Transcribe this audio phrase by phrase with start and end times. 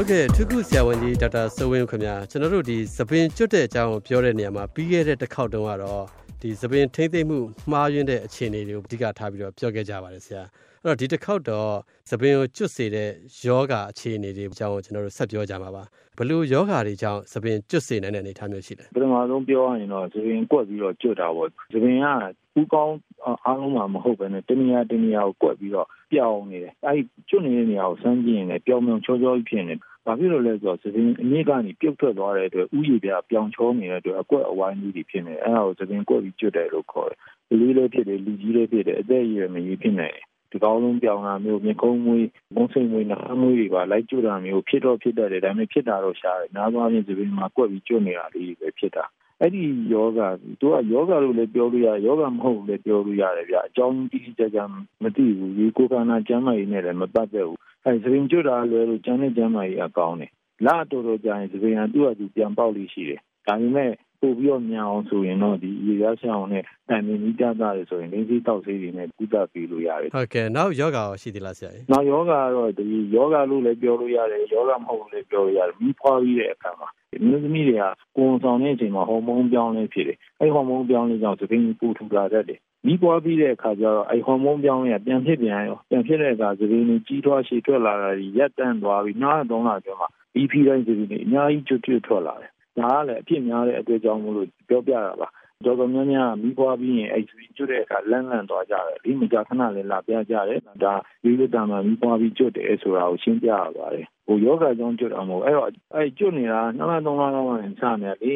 [0.00, 6.02] ဟုတ်ကဲ့ထုခုဆရာဝန်ကြီးဒေါက်တာစိုးဝင်းခင်ဗျာကျွန်တော်တို့ဒီသပင်ကျွတ်တဲ့အကြောင်းပြောတဲ့နေရာမှာပြီးခဲ့တဲ့တစ်ခေါက်တုန်းကတော့
[6.40, 7.38] ဒီသပင်ထိမ့်သိမ့်မှု
[7.70, 10.42] မှားယွင်းတဲ့အခြေအနေတွေကိုအဓိကထားပြီးတော့ပြောခဲ့ကြပါတယ်ဆရာ
[10.82, 11.70] အဲ့တော့ဒီတစ်ခေါက်တော့
[12.10, 13.08] သပင်ကိုကျွတ်စေတဲ့
[13.46, 15.84] ယောဂအခြေအနေတွေအကြောင်းကျွန်တော်တို့ဆက်ပြောကြမှာပါ
[16.18, 22.06] ဘလို့ယောဂတွေကြောင့်သပင်ကျွတ်စေနိုင်တဲ့အနေအထားမျိုးရှိတယ်ပထမဆုံးပြောရရင်တော့သပင်ကွက်ပြီးတော့ကျွတ်တာပေါ့သပင်က
[22.60, 22.94] ဥကောင်း
[23.44, 49.04] အားလုံးမှာမဟုတ်ဘဲနဲ့တနေရာတနေရာကိုကွက်ပြီးတော့ပြောင်းနေတယ်အဲဒီကျွတ်နေတဲ့နေရာကိုစမ်းကြည့်ရင်လည်းပြောင်းပြောင်းချောချောကြီးဖြစ်နေတယ်ဘာဖြစ်လို့လဲဆိုတော့သပင်အမြင့်ကနေပြုတ်ထွက်သွားတဲ့အတွက်ဥယျာဉ်ပြပြောင်းချောနေတဲ့အတွက်အကွက်အဝိုင်းကြီးတွေဖြစ်နေတယ်အဲဒါကိုသပင်ကွက်ပြီးကျွတ်တယ်လို့ခေါ်တယ်လူလေးလေးဖြစ်တယ်လူကြီးလေးဖြစ်တယ်အသက်အရွယ်မကြီးဖြစ်နေတယ်ဒီကောင်းလုံးပြောင်းတာမျိုးမြေကုန်းမွေးမုံစိမ်မွေးနာမွေးတွေပါလိုက်ကျွတ်တာမျိုးဖြစ်တော့ဖြစ်တတ်တယ်ဒါပေမဲ့ဖြစ်တာတော့ရှားတယ်နားသွားပြင်သပင်မှာကွက်ပြီးကျွတ်နေတာလေးပဲဖြစ်တာ
[49.42, 49.62] အဲ့ဒီ
[49.92, 50.20] ယောဂ
[50.60, 54.60] သူကယောဂလို့လည်းပြောလို့ရတယ်ယောဂမဟုတ်လည်းပြောလို့ရတယ်ဗျအကြောင်းတိတိကျကျ
[55.02, 60.30] မသိဘူးဒီကိုယ်ခန္ဓာကျမ်းမာရေးနဲ့လည်းမပတ်သက်ဘူးအဲသပင်ကျွတ်တာလွယ်လို့ကျန်တဲ့ကျမ်းမာရေးအကောင်းတယ်
[60.66, 72.84] လာတော်တော်ကြာရင်သပင်ကသူ့အတူပြန်ပေါက်လို့ရှိတယ်ဒါပေမဲ့ပို့ပြီးတော့မြန်အောင်ဆိုရင်တော့ဒီရေရရှောင်းနဲ့တိုင်မီနီးပြတာရဆိုရင်လင်းစီတောက်ဆေးတွေနဲ့ကုသပေးလို့ရတယ်ဟုတ်ကဲ့နောက်ယောဂါရောရှိသေးလားဆရာကြီးနောက်ယောဂါကတော့ဒီ
[73.16, 76.88] ယောဂါလို့လည်းပြောလို့ရတယ်ယောဂါမဟုတ်လို့လည်းပြောလို့ရတယ်မိဖွားပြီးတဲ့အခါမှာ
[77.26, 77.84] မျိုးသမီးတွေက
[78.16, 95.28] ကိုယ်ဆောင်တဲ့အချိန်မှာဟော်မုန်းပြောင်းလဲဖြစ်တယ်အဲ့ဟော်မုန်းပြောင်းလဲကြောင့်သပင်းပူထူလာတတ်တယ်မိပွားပြီးတဲ့အခါကျတော့အဲ့ဟော်မုန်းပြောင်းလဲပြန်ဖြစ်ပြန်ရောပြန်ဖြစ်တဲ့အခါသပင်းကြီးထွားရှည်ထွက်လာတာရက်တန့်သွားပြီးနားသုံးလာကြမှာ BP တိုင်းသပင်းအများကြီးကျွတ်ကျွတ်ထွက်လာတယ်ဒါကလည်းအဖြစ်များတဲ့အတွက်ကြောင့်မို့လို့ပြောပြတာပါ
[95.66, 107.84] တော်တော်များများမိဖွားပြီးရင်အဲ့ဒီကျွတ်တဲ့အခါလန့်လန့်သွားကြတယ်ဒီမကြခဏလည်းလာပြကြတယ်ဒါဒီလိုတမ်းမှမိဖွားပြီးကျွတ်တယ်ဆိုတာကိုရှင်းပြရပါတယ်ဟိုယောဂကြောင့်ကျွတ်တာမဟုတ်အဲ့တော့အဲ့ကျွတ်နေတာနှစ်လသုံးလလောက်မှစနေ၄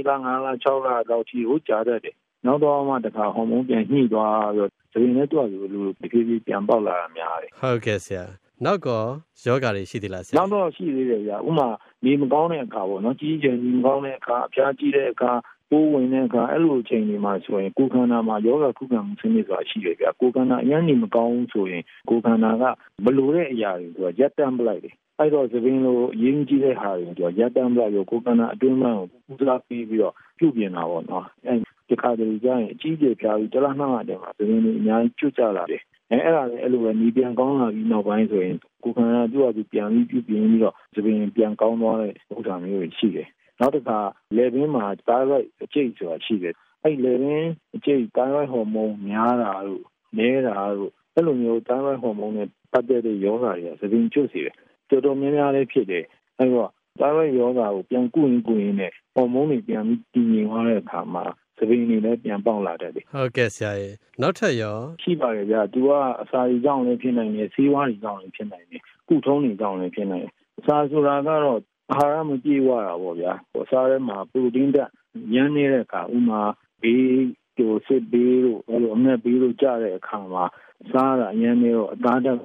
[0.09, 2.15] လ၅လ6လလောက်ထိဟိုကြားတတ်တယ်
[2.47, 8.25] နောက်တော့မှတခါဟော်မုန်းပြန်ညှိသွားပြီးတော့ဒီနေ့တော့လူလူတဖြည်းဖြည်းပြန်ပေါက်လာတာများတယ်ဟုတ်ကဲ့ဆရာ
[8.65, 9.03] နောက်ကော
[9.47, 11.69] ယောဂါတွေရှိသေးလားဆရာနောက်တော့ရှိသေးတယ်ဗျာဥမာ
[12.05, 15.33] နေမကောင်းတဲ့အခါပေါ့နော်ကြီးကြီးကျယ်ကြီးမကောင်းတဲ့အခါအဖျားကြီးတဲ့အခါ
[15.71, 22.65] ပိုးဝင်တဲ့အခါအဲ့လိုအချိန်တွေမှာဆိုရင်ကိုယ်ခန္ဓာမှာယောဂခုခံမှုစနစ်ဆိုတာရှိတယ်ဗျာကိုယ်ခန္ဓာအရင်နေမကောင်းဘူးဆိုရင်ကိုယ်ခန္ဓာက
[23.05, 31.59] မလိုတဲ့အရာတွေသူကရပ်တန့်ပလိုက်တယ်အဲ့တော့သပင်းလိုအရင်ကြီးတဲ့ဟာတွေသူကရပ်တန့်ပလိုက်ရောကိုယ်ခန္ဓာအတွင်းမှန်ကိုပူစားပြီးပြီးတော့ပြုပြင်တာပေါ့နော်အဲ့
[31.89, 43.29] ဒီခါတည်းကျရင်အကြီးကျယ်ဖြားပြီးတလားနှောင်းတဲ့မှာသပင်းတွေအများကြီးကျွတ်ကြလာတယ်အဲအဲ့ဒါလည်းအဲ့လိုပဲနေပြန်ကောင်းလာပြီးနောက်ပိုင်းဆိုရင်ကိုယ်ခန္ဓာသူ့အတူပြန်ပြီးပြုပြင်ပြီးတော့သပင်ပြန်ကောင်းသွားတဲ့ဥစ္စာမျိုးတွေရှိတယ်
[43.61, 43.99] နောက်တစ်ခါ
[44.37, 49.85] လေဘင်းမှာ thyroid အကျိတ်ဆိုတာရှိတယ်အဲ့လေဘင်းအကျိတ် thyroid ဟော်မုန်းများတာတို့
[50.17, 54.55] နည်းတာတို့အဲ့လိုမျိုး thyroid ဟော်မုန်းနဲ့ပတ်သက်တဲ့ယောဂတွေကသပင်ကျွတ်စေတယ်
[54.89, 56.05] တော်တော်များများလေးဖြစ်တယ်
[56.39, 56.71] အဲ့တော့
[57.01, 61.25] thyroid ယောဂကိုပြန်ကုရင်ကုရင်နဲ့ဟော်မုန်းတွေပြန်ပြီးတည်ငြိမ်သွားတဲ့အခါမှာ
[61.59, 63.91] သပင်းနေလည်းပြန်ပေါက်လာတတ်တယ်ဟုတ်ကဲ့ဆရာရေ
[64.23, 65.91] နောက်ထပ်ရောရှိပါတယ်ဗျာ तू က
[66.23, 71.61] အစာရီကြောင့်လည်းဖြစ်နိုင်တယ်ဆေးဝါးတွေကြောင့်လည်းဖြစ်နိုင်တယ်ကုထုံးတွေကြောင့်လည်းဖြစ်နိုင်တယ်အစာဆိုတာကတော့
[71.93, 74.91] အာဟာရမပြေဝတာပေါ့ဗျာအစာထဲမှာပရိုတင်းဓာတ်
[75.35, 76.41] ရမ်းနေတဲ့အခါဥမာ
[76.83, 80.45] ဘေးကျိုစစ်ဘေးတို့အဲ့လိုအမက်ဘေးတို့ကြတဲ့အခါမှာ
[80.93, 82.41] စားတာအရင်မျိုးအသားဓာတ်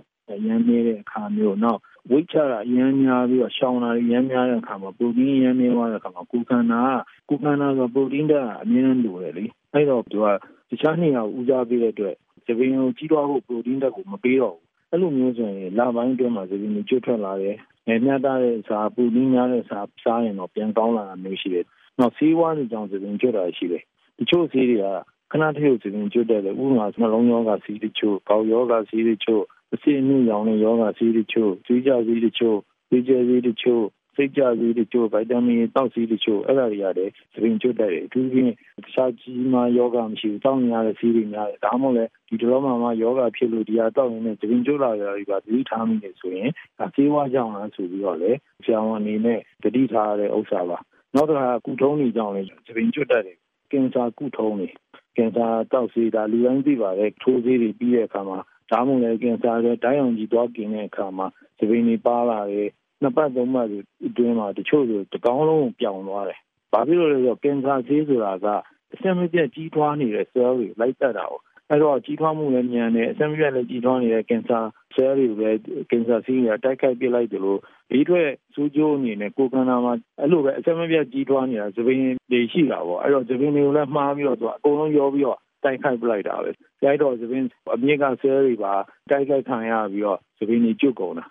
[0.47, 1.79] ရမ်းနေတဲ့အခါမျိုးနောက်
[2.09, 6.81] ဝိတ်ချတာအရင်များပြီးတော့ရှောင်းတာရမ်းများတဲ့အခါမှာပရိုတင်းရမ်းနေသွားတဲ့အခါမှာကုခန္ဓာ
[7.29, 10.25] ကုခန္ဓာဆိုပရိုတင်းဓာတ်အမြဲတမ်းလိုတယ်လေအဲ့တော့သူက
[10.69, 17.55] တခြားနေရာကိုဦးစားပေးတဲ့အတွက်သပင်ကိုကြီးတော့ဖို့ပရိုတင်းဓာတ်ကိုမပေးတော့ဘူးအဲ့လိုမျိုးဆိုရင်လပိုင်းအတွင်းမှာသပင်ကိုကျွတ်ထွက်လာတယ်
[17.87, 21.65] ငယ်မြတ်တဲ့စာပူနည်းများတဲ့စာစားရင်တော့ပြန်ကောင်းလာတာမျိုးရှိတယ်
[21.99, 23.83] နောက်ဆေးဝါးတွေကြောင့်သပင်ကျွတ်တာရှိတယ်
[24.19, 24.85] တချို့ဆေးတွေက
[25.31, 32.57] ခဏတည်းကိုသပင်ကျွတ်တယ်လေဥပမာနှလုံးရောဂါဆေးတချို့ကောက်ရောဂါဆေးတချို့အစီအနှံ့ရောင်တဲ့ယောဂဆေးတချို့၊သွေးကြဆေးတချို့၊
[32.89, 33.83] သွေးကြဆေးတချို့၊
[34.19, 38.53] စိတ်ကြဆေးတချို့၊ဗိုက်တာမင်သောက်ဆေးတချို့အဲ့ဒါတွေကလည်းသပင်ကျွတ်တတ်တယ်။အထူးသဖြင့်
[38.83, 50.77] တခြားကြီးမားယောဂမရှိဘူးတောက်နေရတဲ့ဆေးတွေများတယ်။ဒါမှမဟုတ်လည်းဒီတလောမှာမှယောဂဖြစ်လို့ဒီဟာတောက်ရင်လည်းသပင်ကျွတ်လာတာတွေပါသတိထားမိတယ်ဆိုရင်ဒါဆေးဝါးကြောင့်လားဆိုပြီးတော့လည်းဆရာဝန်အနေနဲ့သတိထားရတဲ့ဥစ္စာပါ။
[51.15, 53.37] နောက်တစ်ခါကုထုံးတွေကြောင့်လည်းသပင်ကျွတ်တတ်တယ်။
[53.71, 54.69] ကင်ဆာကုထုံးတွေ
[55.17, 58.37] ကင်ဆာတောက်ဆေးဒါလူတိုင်းသိပါတယ်ထိုးဆေးတွေပြီးတဲ့အခါမှာ
[58.71, 61.27] ဒါမှမဟုတ်လည်းကင်ဆာတွေတိုင်းအောင်ကြီးသွားกินတဲ့အခါမှာ
[61.57, 62.69] သပင်းတွေပါလာတယ်
[63.01, 63.67] နှစ်ပတ်သုံးပတ်
[64.07, 66.39] အတွင်းမှာတချို့ဆိုတကောင်းလုံးပြောင်းသွားတယ်။
[66.73, 68.47] ဘာဖြစ်လို့လဲဆိုတော့ကင်ဆာဆေးဆိုတာက
[68.93, 74.59] အစမပြတ်ကြီးထွားနေတဲ့ cell တွေလိုက်တက်တာကိုအဲ့တော့ကြီးထွားမှုလည်းမြန်တယ်အစမပြတ်လည်းကြီးထွားနေတဲ့ကင်ဆာ
[74.95, 75.49] cell တွေပဲ
[75.91, 77.59] ကင်ဆာဆေးတွေတိုက်ခိုက်ပစ်လိုက်တယ်လို့
[77.89, 86.49] ဒီအတွက်စူးကျိုးအနေနဲ့ကိုယ်ခန္ဓာမှာအဲ့လိုပဲအစမပြတ်ကြီးထွားနေတာသပင်းတွေရှိတာပေါ့အဲ့တော့သပင်းတွေကိုလည်းမှားပြီးတော့သူအကုန်လုံးရောပြီးတော့တိုက်ခိုက်ပလိုက်တာပဲ
[86.83, 87.45] ရိုက်တော့သပင်း
[87.75, 88.73] အမြင့်ကဆဲတွေပါ
[89.09, 91.25] တိုက်ခိုက်ခံရပြီးတော့သပင်းတွေကျွတ်ကုန်တာ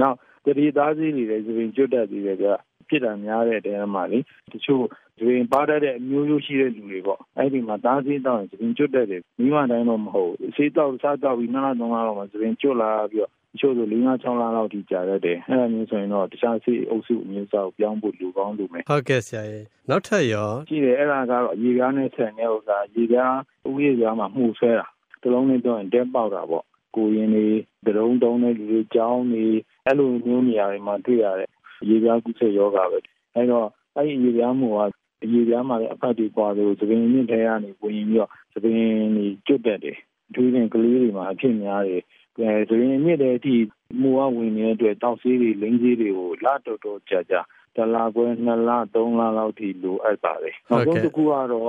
[0.00, 2.46] နောက် တတိသားစီးတွေလည်းသပင်းကျွတ်တတ်သေးတယ်ကြ
[2.88, 4.18] ဖြစ်တာများတဲ့တဲမှာလေ
[4.52, 4.84] တချို့
[5.18, 23.34] သပင်ပါတတ်တဲ့အမျိုးမျိုးရှိတဲ့လူတွေပေါ့အဲ့ဒီမှာသားစီးတော့သပင်ကျွတ်တတ်တယ်မိမတိုင်းတော့မဟုတ်ဘူးဆေးတော့စားတော့ပြီးနားတော့တော့မှသပင်ကျွတ်လာပြီးတော့ချို့ဆို၄၅6လလောက်ထိကြာရတယ်အဲ့ဒါမျိုးဆိုရင်တော့တခြားဆေးအုပ်စုအမျိုးအစားကိုပြောင်းဖို့လူကောင်းလူမယ်ဟုတ်ကဲ့ဆရာရေနောက်ထပ်ရောကြည့်တယ်အဲ့ဒါကတော့ရေပြားနဲ့ဆက်နေဥစ္စာရေပြား
[23.68, 24.86] ဥရေပြားမှာမှုဆွဲတာ
[25.22, 26.64] တလုံးနဲ့တော့တဲပေါက်တာပေါ့
[26.96, 27.46] ကိုရင်တွေ
[27.86, 29.44] ဒရုံတုံးတဲ့လူတွေကြောင်းနေ
[29.84, 31.50] အဲ့လိုမျိုးနေရာတွေမှာတွေ့ရတယ်
[31.88, 32.98] ရေပြားကုသယောဂပဲ
[33.34, 34.80] အဲ့တော့အဲ့ဒီရေပြားမှုက
[35.32, 38.74] ရေပြားမှာလည်းအဖတ်တွေပွားတယ်သပင်မြင့်ထဲကနေဝင်ပြီးတော့သပင်
[39.16, 39.98] တွေကျွတ်တက်တယ်
[40.28, 42.02] အထူးသဖြင့်ကလေးတွေမှာအဖြစ်များတယ်
[42.38, 43.54] အဲဆိုရင်မြင့်တဲ့အထိ
[44.00, 47.40] မူဝဝင်နေတဲ့အတွက်တောက်ဆေးတွေလိမ့်ဆေးတွေကိုလာတော်တော်ကြာကြာ
[47.76, 51.64] တလားခွဲ2လ3လလောက်ထိလိုအပ်ပါတယ်နောက်ဆုံးတစ်ခုကတော့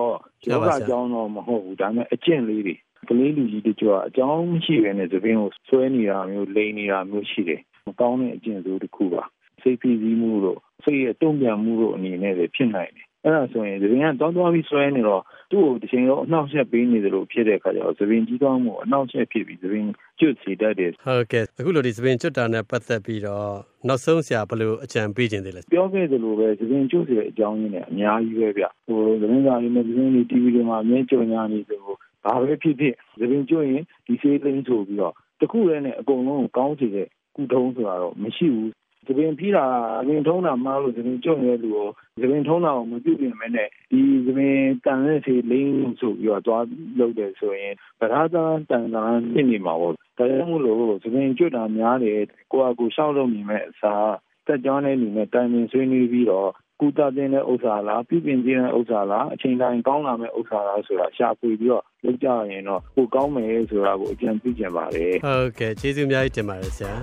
[0.49, 2.75] ယောဂအကြောင်းတော့မဟုတ်ဘူးဒါပေမဲ့အကျင့်လေးတွေ
[3.07, 9.23] ကလေးလူကြီးတချို့ကအကြောင်းမရှိဘဲနဲ့သပင်းကိုဆွဲနေတာမျိုးလိမ်နေတာမျိုးရှိတယ်မကောင်းတဲ့အကျင့်စိုးတစ်ခုပါ
[9.61, 19.85] စိတ်ဖိစီးမှုတို့စိတ်ရဲ့တုံ့ပြန်မှုတို့အနေနဲ့လည်းဖြစ်နိုင်တယ်အဲ့ဒါဆိုရင်သပင်ကတောင်းသွားပြီးဆွဲနေတော့သူ့ကိုတစ်ချိန်လုံးအနှောက်အယှက်ပေးနေတယ်လို့ဖြစ်တဲ့အခါကျတော့သပင်ကြီးကောင်းမှုအနှောက်အယှက်ဖြစ်ပြီးသပင်
[20.19, 23.47] ကျွတ်စီတတ်တယ်ဟုတ်ကဲ့အခုလိုဒီသပင်ကျွတ်တာနဲ့ပတ်သက်ပြီးတော့
[23.87, 31.95] နောက်ဆုံးဆရာဘယ်လိုအကြံပေးခြင်းသေးလဲပြောခဲ့သလိုပဲသပင်ကျွတ်စီတဲ့အကြောင်းရင်းနဲ့အများကြီးပဲဗျဟိုသပင်သားလေးနဲ့သပင်လေး TV တွေမှာအမြဲကြုံရနေသလို
[32.25, 38.71] ဘာပဲဖြစ်ဖြစ်သပင်ကျွတ်ရင်ဒီဆေးလိမ့်ဆိုပြီးတော့တခုတည်းနဲ့အကုန်လုံးကိုကောင်းစေတဲ့ကုထုံးဆိုတာတော့မရှိဘူး
[39.07, 39.65] သပင်ဖိတာ
[40.01, 41.87] အပင်ထုံးတာမှလို့သပင်ကျွတ်နေတဲ့လူကို
[42.21, 46.63] သပင်ထုံးတာကိုမပြုတ်ပြင်မဲ့နဲ့ဒီသပင်တန်တဲ့ဆေးလိမ့်ဆိုပြီးတော့သွား
[46.99, 52.19] လုပ်တယ်ဆိုရင်ဗရာသာတန်တန်ဖြစ်နေမှာပေါ့ဒါကြောင့်မို့လို့သပင်ကျွတ်တာများတယ်
[52.51, 54.11] ကိုယ့်အကူရှောက်လို့မြင်မဲ့အစား
[54.47, 56.49] တက်ကြောင်းတဲ့လူနဲ့တိုင်ပင်ဆွေးနွေးပြီးတော့
[56.81, 66.93] ကုသတဲ့ဥစ္စာလားပြုပြင်ခြင်းတဲ့ဥစ္စာလားအချိန်တိုင်းကောင်းလာမဲ့ဥစ္စာလားဆိုတာရှာဖွေပြီးတော့လုပ်ကြရင်တော့ကိုကောင်းမယ်ဆိုတာကိုအကြံပြုချင်ပါတယ်ဟုတ်ကဲ့ကျေးဇူးအများကြီးတင်ပါတယ်ဆရာ